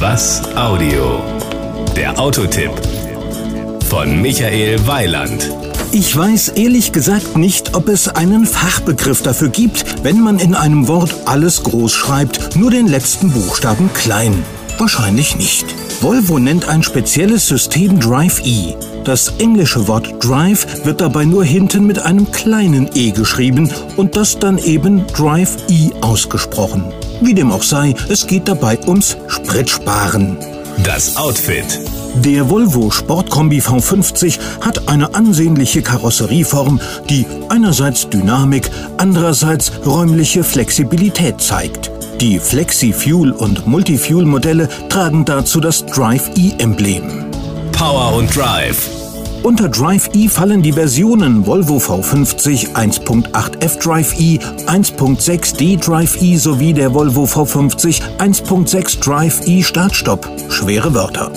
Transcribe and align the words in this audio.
Was 0.00 0.40
Audio? 0.56 1.22
Der 1.94 2.18
Autotipp 2.18 2.70
von 3.84 4.22
Michael 4.22 4.86
Weiland. 4.86 5.50
Ich 5.92 6.16
weiß 6.16 6.48
ehrlich 6.56 6.92
gesagt 6.92 7.36
nicht, 7.36 7.74
ob 7.74 7.86
es 7.88 8.08
einen 8.08 8.46
Fachbegriff 8.46 9.20
dafür 9.20 9.50
gibt, 9.50 10.02
wenn 10.02 10.22
man 10.22 10.38
in 10.38 10.54
einem 10.54 10.88
Wort 10.88 11.14
alles 11.26 11.62
groß 11.64 11.92
schreibt, 11.92 12.56
nur 12.56 12.70
den 12.70 12.86
letzten 12.86 13.30
Buchstaben 13.30 13.92
klein. 13.92 14.42
Wahrscheinlich 14.78 15.36
nicht. 15.36 15.66
Volvo 16.00 16.38
nennt 16.38 16.66
ein 16.66 16.82
spezielles 16.82 17.46
System 17.46 18.00
Drive-E. 18.00 18.76
Das 19.04 19.34
englische 19.38 19.86
Wort 19.86 20.14
Drive 20.24 20.86
wird 20.86 21.02
dabei 21.02 21.26
nur 21.26 21.44
hinten 21.44 21.86
mit 21.86 21.98
einem 21.98 22.32
kleinen 22.32 22.88
e 22.94 23.10
geschrieben 23.10 23.70
und 23.98 24.16
das 24.16 24.38
dann 24.38 24.56
eben 24.56 25.06
Drive-E 25.08 25.90
ausgesprochen. 26.00 26.90
Wie 27.20 27.34
dem 27.34 27.52
auch 27.52 27.62
sei, 27.62 27.94
es 28.08 28.26
geht 28.26 28.48
dabei 28.48 28.78
ums 28.86 29.16
Spritsparen. 29.28 30.36
Das 30.84 31.16
Outfit. 31.16 31.80
Der 32.16 32.48
Volvo 32.48 32.90
Sportkombi 32.90 33.60
V50 33.60 34.38
hat 34.60 34.88
eine 34.88 35.14
ansehnliche 35.14 35.82
Karosserieform, 35.82 36.80
die 37.08 37.26
einerseits 37.48 38.08
Dynamik, 38.08 38.70
andererseits 38.96 39.72
räumliche 39.84 40.42
Flexibilität 40.42 41.40
zeigt. 41.40 41.90
Die 42.20 42.38
Flexi-Fuel 42.38 43.32
und 43.32 43.66
Multi-Fuel-Modelle 43.66 44.68
tragen 44.88 45.24
dazu 45.24 45.60
das 45.60 45.86
Drive-E-Emblem. 45.86 47.26
Power 47.72 48.14
und 48.16 48.34
Drive. 48.34 48.99
Unter 49.42 49.70
Drive-E 49.70 50.28
fallen 50.28 50.60
die 50.60 50.72
Versionen 50.72 51.46
Volvo 51.46 51.78
V50 51.78 52.74
1.8F 52.74 53.82
Drive-E, 53.82 54.38
1.6D 54.66 55.82
Drive-E 55.82 56.36
sowie 56.36 56.74
der 56.74 56.92
Volvo 56.92 57.24
V50 57.24 58.02
1.6 58.18 59.00
Drive-E 59.02 59.62
Startstopp. 59.62 60.28
Schwere 60.50 60.92
Wörter. 60.92 61.32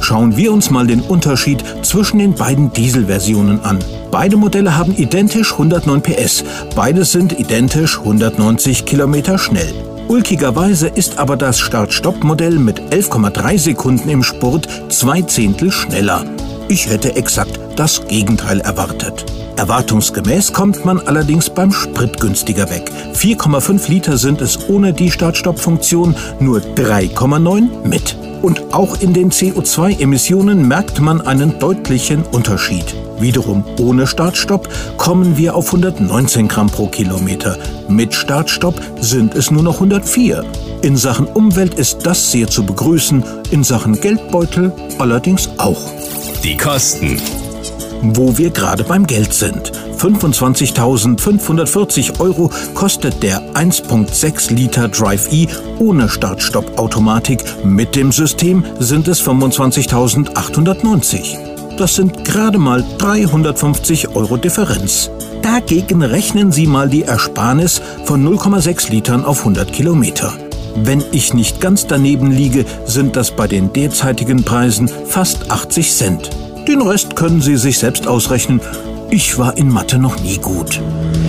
Schauen 0.00 0.34
wir 0.34 0.50
uns 0.50 0.70
mal 0.70 0.86
den 0.86 1.02
Unterschied 1.02 1.62
zwischen 1.82 2.20
den 2.20 2.34
beiden 2.34 2.72
Dieselversionen 2.72 3.60
an. 3.60 3.78
Beide 4.10 4.38
Modelle 4.38 4.74
haben 4.78 4.96
identisch 4.96 5.52
109 5.52 6.00
PS, 6.02 6.44
beide 6.74 7.04
sind 7.04 7.38
identisch 7.38 7.98
190 7.98 8.86
km 8.86 9.36
schnell. 9.36 9.74
Ulkigerweise 10.08 10.88
ist 10.88 11.18
aber 11.18 11.36
das 11.36 11.60
Start-Stopp-Modell 11.60 12.58
mit 12.58 12.80
11,3 12.80 13.58
Sekunden 13.58 14.08
im 14.08 14.22
Spurt 14.22 14.68
zwei 14.88 15.20
Zehntel 15.22 15.70
schneller. 15.70 16.24
Ich 16.72 16.88
hätte 16.88 17.16
exakt 17.16 17.60
das 17.76 18.06
Gegenteil 18.08 18.60
erwartet. 18.60 19.26
Erwartungsgemäß 19.58 20.54
kommt 20.54 20.86
man 20.86 21.00
allerdings 21.00 21.50
beim 21.50 21.70
Sprit 21.70 22.18
günstiger 22.18 22.70
weg. 22.70 22.90
4,5 23.12 23.90
Liter 23.90 24.16
sind 24.16 24.40
es 24.40 24.70
ohne 24.70 24.94
die 24.94 25.10
Start-Stopp-Funktion, 25.10 26.16
nur 26.40 26.60
3,9 26.60 27.86
mit. 27.86 28.16
Und 28.40 28.72
auch 28.72 28.98
in 29.02 29.12
den 29.12 29.30
CO2-Emissionen 29.30 30.66
merkt 30.66 30.98
man 30.98 31.20
einen 31.20 31.58
deutlichen 31.58 32.22
Unterschied. 32.22 32.86
Wiederum 33.18 33.64
ohne 33.78 34.06
Startstopp 34.06 34.66
kommen 34.96 35.36
wir 35.36 35.54
auf 35.54 35.66
119 35.66 36.48
Gramm 36.48 36.70
pro 36.70 36.86
Kilometer. 36.86 37.58
Mit 37.88 38.14
Startstopp 38.14 38.80
sind 38.98 39.34
es 39.34 39.50
nur 39.50 39.62
noch 39.62 39.74
104. 39.74 40.42
In 40.80 40.96
Sachen 40.96 41.26
Umwelt 41.26 41.74
ist 41.74 42.06
das 42.06 42.32
sehr 42.32 42.48
zu 42.48 42.64
begrüßen, 42.64 43.22
in 43.50 43.62
Sachen 43.62 44.00
Geldbeutel 44.00 44.72
allerdings 44.98 45.50
auch. 45.58 45.92
Die 46.44 46.56
Kosten. 46.56 47.20
Wo 48.02 48.36
wir 48.36 48.50
gerade 48.50 48.82
beim 48.82 49.06
Geld 49.06 49.32
sind. 49.32 49.70
25.540 49.96 52.18
Euro 52.18 52.50
kostet 52.74 53.22
der 53.22 53.40
1.6 53.54 54.52
Liter 54.52 54.88
Drive-E 54.88 55.46
ohne 55.78 56.08
Start-Stopp-Automatik. 56.08 57.44
Mit 57.64 57.94
dem 57.94 58.10
System 58.10 58.64
sind 58.80 59.06
es 59.06 59.22
25.890. 59.22 61.76
Das 61.76 61.94
sind 61.94 62.24
gerade 62.24 62.58
mal 62.58 62.84
350 62.98 64.16
Euro 64.16 64.36
Differenz. 64.36 65.10
Dagegen 65.42 66.02
rechnen 66.02 66.50
Sie 66.50 66.66
mal 66.66 66.88
die 66.88 67.04
Ersparnis 67.04 67.80
von 68.04 68.26
0,6 68.26 68.90
Litern 68.90 69.24
auf 69.24 69.38
100 69.38 69.72
Kilometer. 69.72 70.32
Wenn 70.76 71.04
ich 71.12 71.34
nicht 71.34 71.60
ganz 71.60 71.86
daneben 71.86 72.30
liege, 72.30 72.64
sind 72.86 73.16
das 73.16 73.30
bei 73.30 73.46
den 73.46 73.72
derzeitigen 73.72 74.44
Preisen 74.44 74.88
fast 74.88 75.50
80 75.50 75.92
Cent. 75.92 76.30
Den 76.66 76.80
Rest 76.82 77.16
können 77.16 77.40
Sie 77.42 77.56
sich 77.56 77.78
selbst 77.78 78.06
ausrechnen. 78.06 78.60
Ich 79.10 79.38
war 79.38 79.56
in 79.56 79.68
Mathe 79.68 79.98
noch 79.98 80.20
nie 80.20 80.38
gut. 80.38 80.80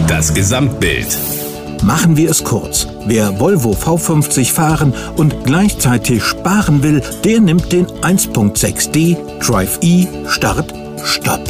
Das 0.07 0.33
Gesamtbild. 0.33 1.17
Machen 1.83 2.15
wir 2.15 2.29
es 2.29 2.43
kurz. 2.43 2.87
Wer 3.05 3.39
Volvo 3.39 3.71
V50 3.71 4.53
fahren 4.53 4.93
und 5.17 5.43
gleichzeitig 5.43 6.23
sparen 6.23 6.81
will, 6.81 7.01
der 7.25 7.41
nimmt 7.41 7.73
den 7.73 7.87
1.6D 7.87 9.17
Drive-E 9.45 10.07
Start 10.27 10.73
Stopp. 11.03 11.43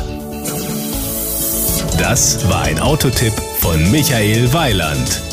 Das 1.99 2.49
war 2.49 2.63
ein 2.63 2.79
Autotipp 2.79 3.33
von 3.59 3.91
Michael 3.91 4.51
Weiland. 4.51 5.32